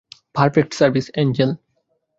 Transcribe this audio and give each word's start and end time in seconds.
Perfect 0.35 0.71
service, 0.73 1.05
Angel. 1.15 1.51